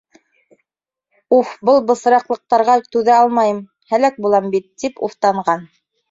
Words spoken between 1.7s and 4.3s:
бысраҡлыҡтарға түҙә алмайым, һәләк